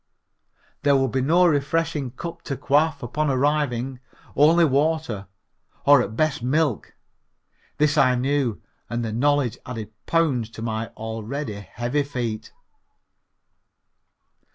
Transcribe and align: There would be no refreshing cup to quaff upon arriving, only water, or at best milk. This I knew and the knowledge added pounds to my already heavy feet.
There 0.81 0.95
would 0.95 1.11
be 1.11 1.21
no 1.21 1.45
refreshing 1.45 2.09
cup 2.09 2.41
to 2.45 2.57
quaff 2.57 3.03
upon 3.03 3.29
arriving, 3.29 3.99
only 4.35 4.65
water, 4.65 5.27
or 5.85 6.01
at 6.01 6.15
best 6.17 6.41
milk. 6.41 6.95
This 7.77 7.99
I 7.99 8.15
knew 8.15 8.63
and 8.89 9.05
the 9.05 9.13
knowledge 9.13 9.59
added 9.63 9.93
pounds 10.07 10.49
to 10.57 10.63
my 10.63 10.87
already 10.97 11.53
heavy 11.53 12.01
feet. 12.01 12.51